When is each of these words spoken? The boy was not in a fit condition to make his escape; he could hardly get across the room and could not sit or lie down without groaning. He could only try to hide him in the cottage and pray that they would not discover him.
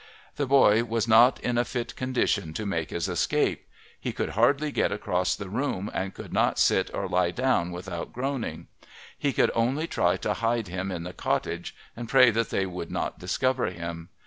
The 0.35 0.47
boy 0.47 0.83
was 0.83 1.07
not 1.07 1.39
in 1.41 1.59
a 1.59 1.63
fit 1.63 1.95
condition 1.95 2.55
to 2.55 2.65
make 2.65 2.89
his 2.89 3.07
escape; 3.07 3.67
he 3.99 4.11
could 4.11 4.29
hardly 4.29 4.71
get 4.71 4.91
across 4.91 5.35
the 5.35 5.47
room 5.47 5.91
and 5.93 6.11
could 6.15 6.33
not 6.33 6.57
sit 6.57 6.89
or 6.91 7.07
lie 7.07 7.29
down 7.29 7.71
without 7.71 8.11
groaning. 8.11 8.65
He 9.15 9.31
could 9.31 9.51
only 9.53 9.85
try 9.85 10.17
to 10.17 10.33
hide 10.33 10.69
him 10.69 10.91
in 10.91 11.03
the 11.03 11.13
cottage 11.13 11.75
and 11.95 12.09
pray 12.09 12.31
that 12.31 12.49
they 12.49 12.65
would 12.65 12.89
not 12.89 13.19
discover 13.19 13.67
him. 13.67 14.09